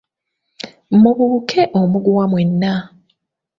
Mubuuke 1.01 1.61
omuguwa 1.79 2.25
mwenna. 2.31 2.73